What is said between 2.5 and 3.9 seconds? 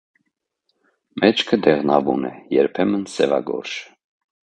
երբեմն՝ սևագորշ։